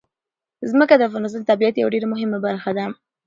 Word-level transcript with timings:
ځمکه 0.69 0.95
د 0.97 1.01
افغانستان 1.09 1.41
د 1.43 1.49
طبیعت 1.51 1.75
یوه 1.77 1.93
ډېره 1.93 2.07
مهمه 2.13 2.37
برخه 2.45 2.71
ده. 2.77 2.85